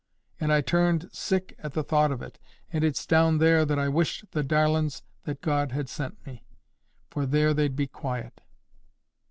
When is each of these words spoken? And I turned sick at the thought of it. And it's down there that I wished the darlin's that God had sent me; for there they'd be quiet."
And 0.39 0.51
I 0.51 0.61
turned 0.61 1.11
sick 1.13 1.53
at 1.59 1.73
the 1.73 1.83
thought 1.83 2.11
of 2.11 2.23
it. 2.23 2.39
And 2.73 2.83
it's 2.83 3.05
down 3.05 3.37
there 3.37 3.65
that 3.65 3.77
I 3.77 3.87
wished 3.87 4.25
the 4.31 4.41
darlin's 4.41 5.03
that 5.25 5.41
God 5.41 5.73
had 5.73 5.89
sent 5.89 6.25
me; 6.25 6.43
for 7.11 7.27
there 7.27 7.53
they'd 7.53 7.75
be 7.75 7.85
quiet." 7.85 8.41